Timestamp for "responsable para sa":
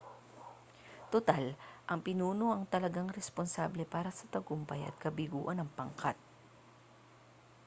3.17-4.25